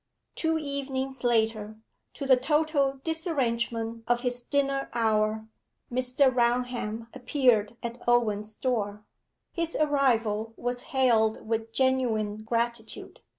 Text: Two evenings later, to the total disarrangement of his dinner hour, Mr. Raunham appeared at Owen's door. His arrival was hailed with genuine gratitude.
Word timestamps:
Two 0.33 0.57
evenings 0.57 1.23
later, 1.23 1.77
to 2.15 2.25
the 2.25 2.35
total 2.35 2.99
disarrangement 3.03 4.03
of 4.07 4.21
his 4.21 4.41
dinner 4.41 4.89
hour, 4.95 5.45
Mr. 5.93 6.33
Raunham 6.33 7.05
appeared 7.13 7.77
at 7.83 7.99
Owen's 8.07 8.55
door. 8.55 9.05
His 9.51 9.75
arrival 9.75 10.55
was 10.57 10.85
hailed 10.89 11.47
with 11.47 11.71
genuine 11.71 12.37
gratitude. 12.37 13.19